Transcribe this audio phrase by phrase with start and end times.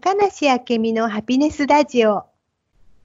[0.00, 2.24] 高梨明美のハピネスラジオ。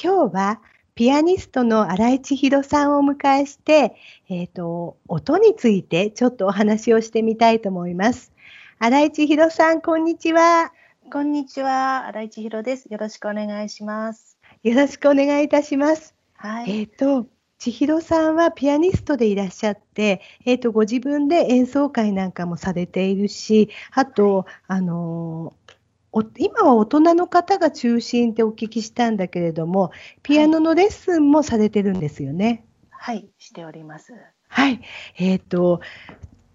[0.00, 0.60] 今日は
[0.94, 3.96] ピアニストの新井千尋さんをお迎えして、
[4.28, 8.30] えっ、ー、と、音についてちょっとお話をしてみたいと思います。
[8.78, 10.72] 新井千尋さん、こんにちは。
[11.10, 12.84] こんにちは、新井千尋です。
[12.84, 14.38] よろしくお願いします。
[14.62, 16.14] よろしくお願いいたします。
[16.34, 16.70] はい。
[16.70, 17.26] えっ、ー、と、
[17.58, 25.54] 千尋さんはピアニストでいらっしゃって、えっ、ー、と、ご自分で演奏会なんかもされているし、あと、はい、あの
[26.38, 32.64] 今は大人の方が中心ってお聞きしたんだけれども、ピアノのレッスンもされてるんですよね。
[32.90, 34.12] はい、しております。
[34.48, 34.80] はい。
[35.16, 35.80] えっ、ー、と、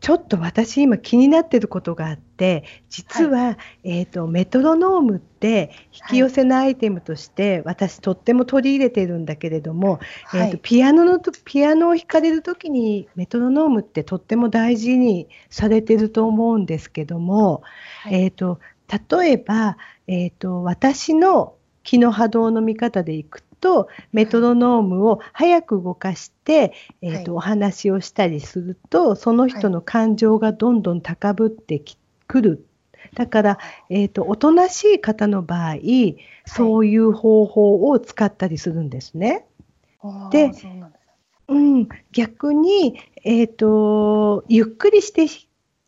[0.00, 17.62] ちょっと私今気になってることがあって実は、はい、えーと、メトロノームって引き寄せのアイテムとして、私とっても取り入れてるんだけれども、はい、えーと、ピアノのピアノを弾かれる時にメトロノームってとっても大事にされてると思うんですけども、
[18.02, 19.76] はい、えーと、例えば、
[20.06, 31.80] えー、と私の気の波動の見方でいくとメトロノームを早く動かして、えーと、はい、お話をしたりするとその人の感情がどんどん高ぶって
[32.26, 32.66] くる。
[33.14, 35.76] だから、えーと、おとなしい方の場合、
[36.44, 39.46] そういう方法を使ったりするんですね。
[40.00, 40.50] はい、で
[41.48, 45.28] うん、逆に、えーとゆっくりして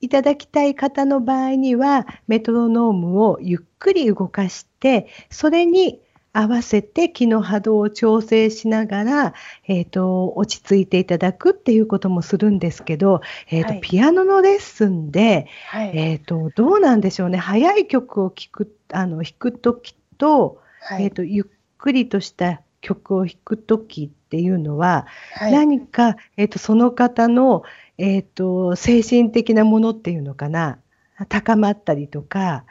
[0.00, 6.00] いただきたい方の場合にはメトロノームをゆっくり動かしてそれに
[6.32, 9.34] 合わせて気の波動を調整しながら、
[9.66, 17.38] えーと、落ち着いていただくっていうこともするんですけど、えーと、はい、ピアノのレッスンで、はい、えーと、どうなんでしょうね。
[17.38, 21.44] 速い曲を聴くあの弾く時と,、はい、えー、とゆっ
[21.78, 25.06] くりとした曲を弾く時っていうのは、
[25.40, 27.62] 何か、えー、とその方の、
[27.98, 30.78] えー、と精神的なものっていうのかな？
[31.28, 32.64] 高まったりとか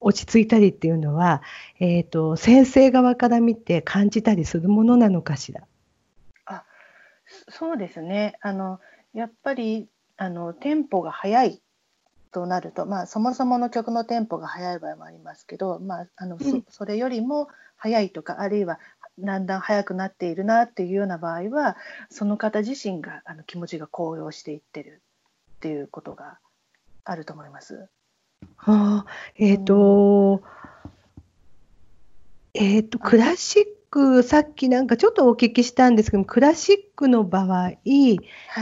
[0.00, 1.42] 落ち着いたりっていうのは、
[1.80, 5.62] えーと、先生側から見て感じたりするものなのかしら？
[6.46, 6.64] あ
[7.48, 8.38] そうですね。
[8.42, 8.78] あの
[9.12, 11.60] やっぱりあのテンポが速い
[12.30, 18.78] となると、まあ、そもそもの曲のテンポが速い場合もありますけど、まあ、あの、うん、それよりも速いとかあるいは
[19.18, 21.76] だんだん速くなっているなっていうような場合は
[22.10, 25.02] その方自身があの気持ちが高揚していってる
[25.56, 26.38] っていうことが
[27.04, 27.88] あると思います。
[28.56, 30.42] はあ、えっ、ー、と、
[32.54, 37.80] えっ、ー、と、クラシック、さっきなんかちょっとお聞きしたんですけどクラシックの場合、はい、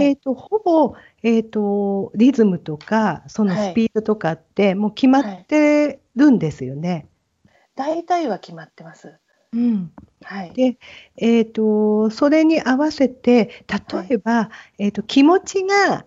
[0.00, 7.06] えっ、と、ほぼ、えっ、と、リズムとか、そのスピードとかって、もう決まってるんですよね。
[7.76, 9.18] はい、大体は決まってます。
[9.56, 9.92] うん。
[10.22, 10.52] はい。
[10.52, 10.78] で、
[11.16, 16.04] えっ、と、それに合わせて、例えば、はい、えっ、と、気持ちが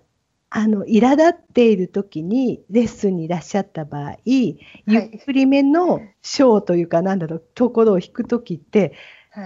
[0.51, 8.93] あの苛立っている時にレッスンにいらっしゃった場合、はい、ゆっくりめのショーというかなんだろうところを弾く時って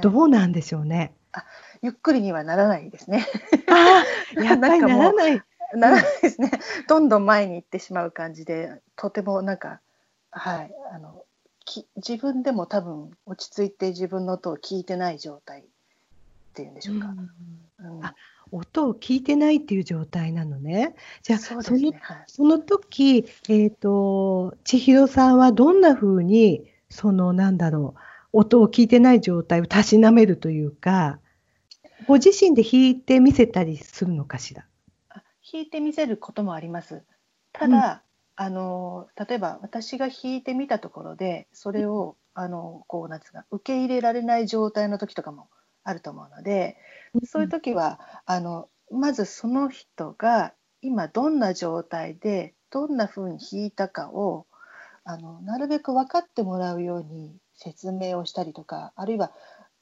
[0.01, 1.13] どうなんでしょうね？
[1.33, 1.45] はい、あ
[1.81, 3.25] ゆっくりにはならないですね。
[3.67, 4.05] あ
[4.41, 5.41] やっぱりならない。
[5.75, 6.51] ならないですね。
[6.87, 9.81] どんどん前に行ってしまう感じでとてもなんか
[10.31, 11.22] はいあの
[11.65, 15.63] き自分でも多分落ち着いて自分の音を聞いてない状態っ
[16.53, 17.07] ていうんでしょうか。
[17.79, 18.15] うん、うん、あ
[18.51, 20.95] 音を聞いてないっていう状態なのね。
[21.23, 27.95] じゃあそ、ね,、の、はい、その時、えっ、ー、と千尋さんはどんな風にそのなんだろ
[28.33, 31.19] う音を聞いてない状態をたしなめるというか、
[32.07, 34.65] ご自身で弾いてみせたりするのかしら？
[35.51, 37.03] 弾いてみせることもあります。
[37.51, 45.49] ただ、うん、あの例えば私が弾いてみたところでそれをあのこうなんですか受け入れられない状態の時とかも
[45.83, 46.77] あると思うので、
[47.25, 54.47] そういう時はあのまずその人が今どんな状態でどんな風に弾いたかを
[55.03, 59.31] あのなるべく分かってもらうように説明をしたりとかあるいは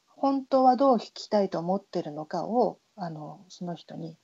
[0.07, 4.17] 本当はどう弾きたいと思ってるのかをあのその人に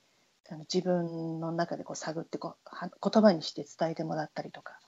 [0.49, 4.79] あの自分の中でこう探ってこう言葉にして伝えてもらったりとか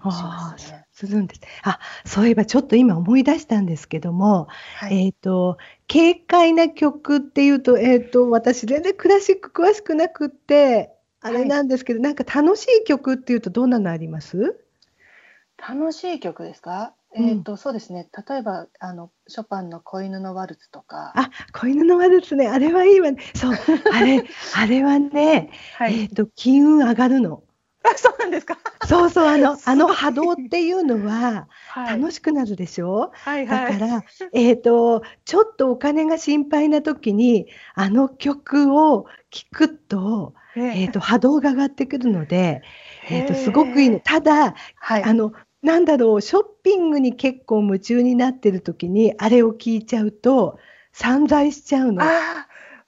[0.00, 0.84] しますね。
[0.92, 1.40] するんです。
[1.62, 5.58] あ、そういえばちょっと今思い出したんですけども、はい、えっ、ー、と
[5.90, 14.60] 軽快な曲っていうと、えっ、ー、と私全然クラシック詳しくなくってあれなんですけど、はい、なんか楽しい曲っていうとどんなのあります？
[15.56, 16.92] 楽しい曲ですか？
[17.16, 18.08] えーと、うん、そうですね。
[18.28, 21.12] 例えばあのショパンの子犬のワルツとか。
[21.14, 22.48] あ子犬のワルツね。
[22.48, 23.22] あれはいいわね。
[23.34, 23.52] そう。
[23.92, 24.24] あれ
[24.56, 27.44] あれはね、はい、えっ、ー、と金運上がるの。
[27.84, 28.58] あそうなんですか。
[28.86, 29.26] そうそう。
[29.26, 33.12] あの あの波動っていうのは楽しくなるでしょ？
[33.12, 40.34] はいはい、だからえっ、ー、とちょっとお金が心配な時にあの曲を聴くと。
[40.56, 42.62] えーと波動が上がってくるので、
[43.10, 43.98] えーとすごくいいの。
[43.98, 45.32] ただ、はい、あの
[45.64, 50.58] なんだろう、ショッピングに結構夢中になってる時に、あれを聞いちゃうと、
[50.92, 52.04] 散財しちゃうの。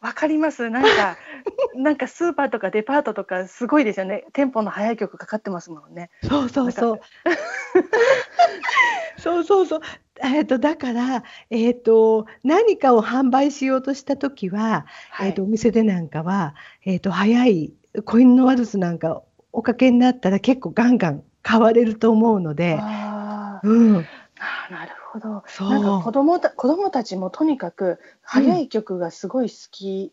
[0.02, 0.69] わかります。
[0.69, 1.17] なんか、
[1.75, 4.26] なんかスーパーとかデパートとかすごいですよね。
[4.34, 6.11] テンポの速い曲かかってますもんね。
[6.23, 7.00] そうそうそう。
[9.19, 9.81] そうそうそう。
[10.22, 17.72] えーと、だから、えーと、何かを販売しようとした時は、はい、えーと、お店でなんかは、えー、と早い
[18.05, 19.22] コインのワルツなんか
[19.52, 22.75] おかけになったら結構ガンガン買われると思うので。
[22.75, 25.44] うん、あなるほど。
[25.60, 30.12] なんか子供た子供たちもとにかく速い曲がすごい好き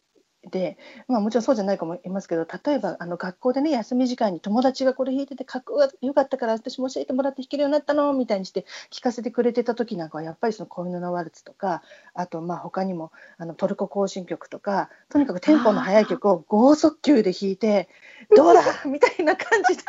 [0.50, 11.82] で、まあ、もちろんそうじゃない子もいますけど例えばあの学校でね休み時間に友達がこれ弾いててかっこよかったから私も教えてもらって弾けるようになったのみたいにして聞かせてくれてた時なんかはやっぱりその「小犬のワルツ」とか
[12.14, 17.88] あとまあ他にもあのトルコ行進曲とかとにかくテンポの速い曲を剛速球で弾いて
[18.36, 19.84] 「どうだ!」みたいな感じで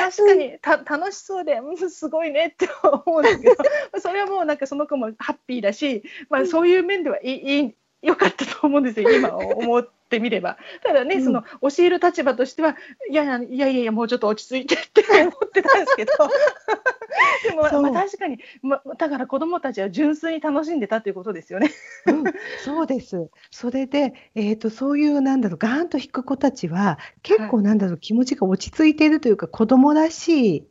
[0.00, 3.56] 確かにた楽しそうで、うん、すごいねって思うんですけど
[4.00, 10.58] それはもうなんかその子もハッピーだし、まあ、そういう面ではいいいい良かったと思うんですよ今 思ってみれば。
[10.82, 12.76] ただね、うん、その教える立場としては
[13.08, 16.12] いやいやいやいやもうちょっと落ち着いてって 思ってたんですけど
[17.48, 21.70] でも、まあ、確かに、ま、だから子どもたちは純粋に楽しんでたということですよね。
[22.06, 22.24] うん、
[22.64, 30.66] そうですそれで、えーと、そういうなんだろうガーンと弾く子たちは結構なんだろう、はい、気持ちが落ち着いているというか子どもらしい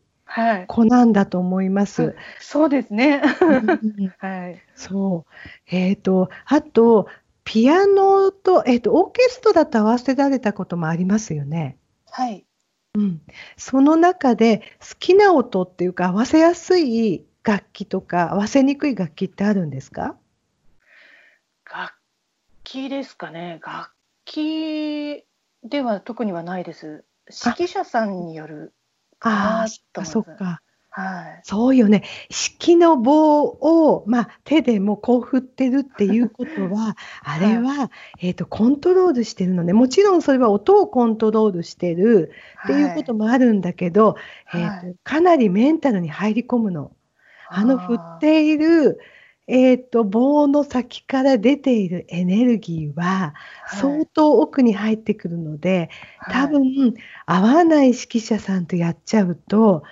[0.68, 2.04] 子なんだと思います。
[2.04, 3.22] はい、そうですね。
[4.20, 4.62] はい。
[4.76, 5.32] そう。
[5.68, 7.08] えっ、ー、と、あと、
[7.44, 11.78] ピアノと、えっ、ー、と、オーケストラと合わせられたこともありますよね。
[12.10, 12.46] はい。
[12.94, 13.22] うん。
[13.58, 20.18] その中で好きな音っていうか合わせやすい楽器とか合わせにくい楽器ってあるんですか？
[21.72, 21.94] 楽
[22.64, 23.62] 器ですかね。
[23.66, 23.92] 楽
[24.26, 25.24] 器
[25.64, 27.06] では特にはないです。
[27.28, 28.74] 指揮者さんによる
[29.22, 30.62] ああ、そっか。
[30.94, 32.04] はい、そうよね。
[32.30, 37.86] 式の棒を、まあ、手でもこう振ってるっていうことは、 あれは、は
[38.20, 39.72] い、えっ、ー、と、コントロールしてるのね。
[39.72, 42.32] もちろんそれは音をコントロールしてる
[42.66, 44.16] っていうこともあるんだけど、
[44.46, 46.92] はい、えーと、かなりメンタルに入り込むの。
[47.54, 49.00] あの振っている、
[49.48, 53.34] えーと、棒の先から出ているエネルギーは
[53.68, 55.90] 相当奥に入ってくるので、
[56.20, 56.94] はい、多分
[57.26, 59.84] 合わない指揮者さんとやっちゃうと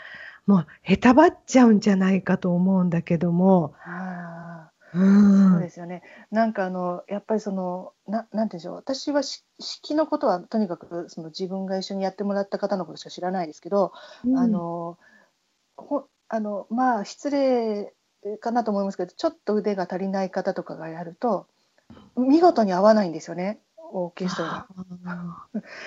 [0.49, 3.75] もうへたばっちゃうんじゃないかと思うんだけども。
[3.77, 6.01] はあうん、そうですよね。
[6.31, 8.75] なんかあのやっぱりそのななんてでしょう。
[8.75, 13.93] 私は式のことはとにかくその自分が一緒にやってもらった方のことしか知らないですけど、
[14.25, 14.97] うん、あの
[15.77, 17.93] ほあのまあ失礼
[18.39, 21.45] かなと思いますけどちょっと腕が足りない方とかがやると
[22.17, 24.67] 見事に合わないんですよねオーケストラ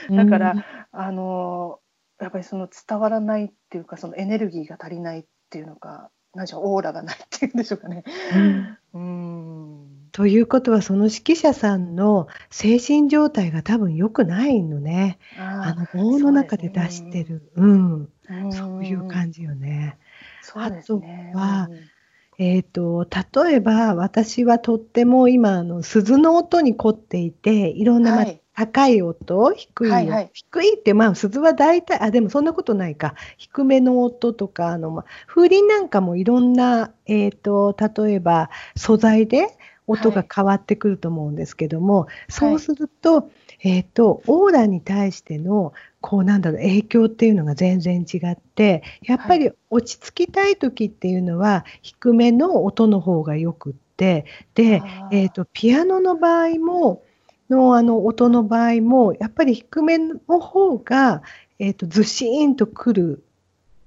[0.24, 1.80] だから、うん、あの
[2.22, 8.04] やっぱりその伝わらないっていうかそのエネルギーが足りないっていうのか何でしょうオーラがないっていうんでしょうかね。
[8.94, 15.18] うん、ということはその指揮者さんの精神状態が多分良くないのね。
[15.38, 17.50] あの棒の中で出してる。
[17.56, 19.98] う、ね、うん、そういう感じよね。
[20.54, 21.02] あと
[21.34, 21.78] は、うん。
[22.38, 23.06] えーと、
[23.44, 33.14] 例えば私はとっても今あの鈴の音に凝っていていろんな、ま、はい、高い音低い、はいはい、低いってまあ鈴は大体あでもそんなことないか。
[33.36, 39.48] 低めの音とかあの、ま、風鈴なんかもいろんな、えーと、例えば素材で
[39.86, 43.30] 音が変わってくると思うんですけども、はい、そうすると、
[43.64, 57.02] えっ、ー、とオーラに対してのこうなんだろう影響っていうのが全然違ってやっぱり落ち着きたい時っていうのは低めの音の方がよくってで、えーと、ピアノの場合も
[57.48, 61.22] のあの音の場合もやっぱり低めの方が、
[61.58, 63.24] えーと、ずしーんとくる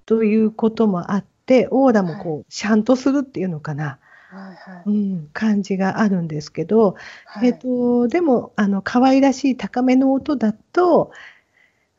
[0.05, 3.99] ということもあってオーラもこう、はい、シャンとするっていうのかな。
[4.29, 6.95] はいはい、うん、感じがあるんですけど、
[7.25, 11.11] はい、えーとでもあの可愛らしい高めの音だと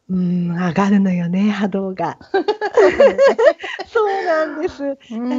[0.08, 2.18] うん、上がるのよね、波動が。
[3.88, 4.82] そうなんです。
[4.84, 4.96] だ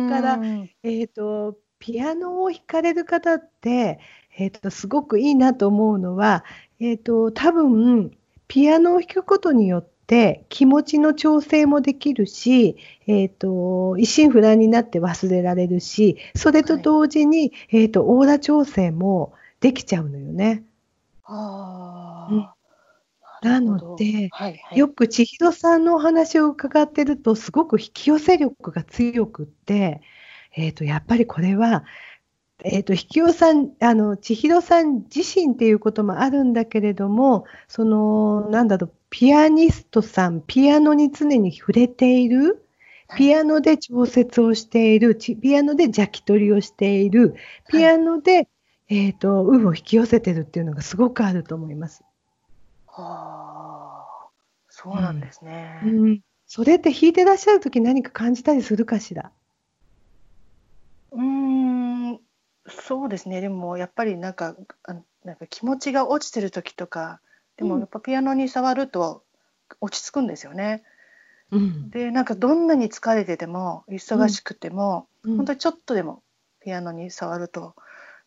[0.10, 0.40] から、
[0.84, 4.00] えっ、ー、と、ピアノを弾かれる方って、
[4.38, 6.46] えっ、ー、と、すごくいいなと思うのは、
[6.80, 8.12] えっ、ー、と、多分、
[8.48, 12.78] ピアノを弾くことによって、気持ちの調整もできるし、
[13.08, 20.64] えっ、と、一心不乱になって忘れられるし、それと同時に、はい、えっ、と、オーラ調整もできちゃうのよね。
[21.24, 22.34] ああ。
[22.34, 22.48] うん
[23.44, 30.02] なので、はいはい、よく千尋さんのお話を伺ってるとすごく引き寄せ力が強くって、
[30.56, 31.84] えー、とやっぱりこれは、
[32.64, 42.68] えー、と引き寄さんあの千尋さん自身っていうこともあるんだけれどもそのなんだろうピアニストさんピアノに常に触れている
[43.16, 47.36] ピアノで調節をしている、ピアノで邪気取りをしている、
[47.70, 48.48] ピアノで、はい、
[48.90, 52.04] えっ、ー、と、運を引き寄せてるっていうのがすごくあると思います。
[52.86, 54.28] はあ、
[54.68, 55.80] そうなんですね。
[55.86, 59.32] うん、うん、それって弾いてらっしゃる時何か感じたりするかしら？
[61.12, 61.47] うーん、
[62.68, 63.42] そうですね。
[63.42, 67.22] でもやっぱりなんか、あなんか気持ちが落ちてる時とか、
[67.58, 69.24] でもやっぱピアノに触ると
[69.82, 70.84] 落ち着くんですよね。
[71.52, 76.22] うん、でなんかどんなに疲れてても忙しくても、うん、本当にちょっとでも
[76.60, 77.74] ピアノに触ると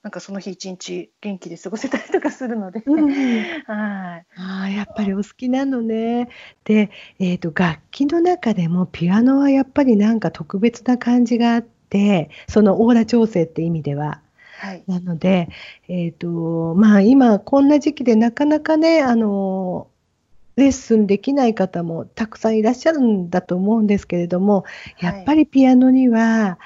[0.03, 3.11] なんかその日一日元気で過ごせたりとかするので、うん、
[3.69, 4.27] はい。
[4.37, 6.31] あやっぱりお好きなのね。
[6.65, 14.23] で、えーと、楽器の中でもピアノはやっぱりなんか特別な感じがあってそのオーラ調整って意味では。
[14.61, 15.49] はい、なので、
[15.88, 19.88] えーとまあ、今こんな時期でなかなかねあの
[20.57, 24.64] レッスンできない方もたくさんいらっしゃるんだと思うんですけれども、
[25.00, 26.59] やっぱりピアノには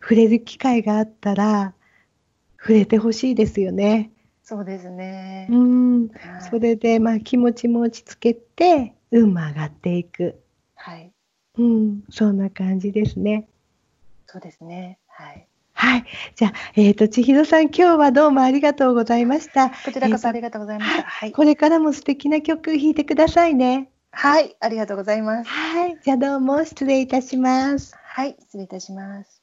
[0.00, 1.74] 触れる機会があったら
[2.58, 4.10] 触れてほしいですよね。
[4.42, 5.48] そうですね。
[5.50, 10.40] うん、はい、それでまあ気持ちも落ち着けて運も上がっていく。
[10.76, 11.12] はい。
[11.58, 13.46] うん、そんな感じですね。
[14.26, 14.98] そうですね。
[15.08, 15.46] はい。
[15.84, 16.04] はい。
[16.34, 19.68] じゃあ、えっ、ー、と、千尋さん、今日はどうもありがとうございました。
[19.68, 21.02] こちらこそありがとうございました。
[21.02, 21.32] はい。
[21.32, 23.90] これからも素敵な曲弾いてくださいね。
[24.10, 24.56] はい。
[24.60, 25.50] ありがとうございます。
[25.50, 25.98] はい。
[26.02, 27.94] じゃあ、どうも失礼いたします。
[28.02, 28.34] はい。
[28.40, 29.33] 失礼いたします。